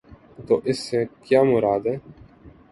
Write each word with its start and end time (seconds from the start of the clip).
تو 0.47 0.59
اس 0.65 0.79
سے 0.79 0.99
کیا 1.23 1.41
مراد 1.43 1.83
ہے؟ 1.87 1.95